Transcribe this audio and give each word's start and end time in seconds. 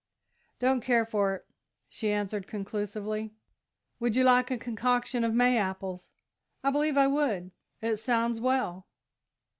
"Don't 0.57 0.81
care 0.81 1.05
for 1.05 1.35
it," 1.35 1.45
she 1.87 2.11
answered 2.11 2.47
conclusively. 2.47 3.35
"Would 3.99 4.15
you 4.15 4.23
like 4.23 4.49
a 4.49 4.57
concoction 4.57 5.23
of 5.23 5.35
May 5.35 5.59
apples?" 5.59 6.09
"I 6.63 6.71
believe 6.71 6.97
I 6.97 7.05
would 7.05 7.51
it 7.83 7.97
sounds 7.97 8.41
well." 8.41 8.87